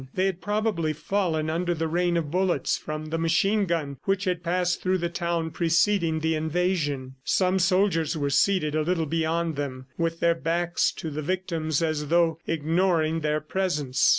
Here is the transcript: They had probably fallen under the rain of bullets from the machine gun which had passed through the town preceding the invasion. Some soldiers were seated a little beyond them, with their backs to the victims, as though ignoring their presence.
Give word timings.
They 0.15 0.25
had 0.25 0.41
probably 0.41 0.93
fallen 0.93 1.47
under 1.47 1.75
the 1.75 1.87
rain 1.87 2.17
of 2.17 2.31
bullets 2.31 2.75
from 2.75 3.05
the 3.11 3.19
machine 3.19 3.67
gun 3.67 3.97
which 4.05 4.23
had 4.23 4.41
passed 4.41 4.81
through 4.81 4.97
the 4.97 5.09
town 5.09 5.51
preceding 5.51 6.21
the 6.21 6.33
invasion. 6.33 7.17
Some 7.23 7.59
soldiers 7.59 8.17
were 8.17 8.31
seated 8.31 8.73
a 8.73 8.81
little 8.81 9.05
beyond 9.05 9.57
them, 9.57 9.85
with 9.99 10.19
their 10.19 10.33
backs 10.33 10.91
to 10.93 11.11
the 11.11 11.21
victims, 11.21 11.83
as 11.83 12.07
though 12.07 12.39
ignoring 12.47 13.19
their 13.19 13.41
presence. 13.41 14.09